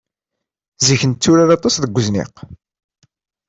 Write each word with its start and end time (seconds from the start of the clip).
Zik 0.87 1.01
netturar 1.07 1.49
aṭas 1.55 1.75
deg 1.83 1.97
uzniq. 1.99 2.33